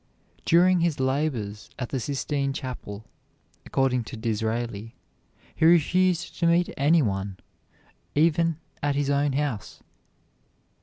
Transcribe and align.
During 0.45 0.79
his 0.79 0.99
labors 0.99 1.69
at 1.77 1.89
the 1.89 1.99
Sistine 1.99 2.53
Chapel, 2.53 3.05
according 3.67 4.03
to 4.05 4.17
Disraeli, 4.17 4.95
he 5.53 5.63
refused 5.65 6.39
to 6.39 6.47
meet 6.47 6.73
any 6.75 7.03
one, 7.03 7.37
even 8.15 8.57
at 8.81 8.95
his 8.95 9.11
own 9.11 9.33
house. 9.33 9.83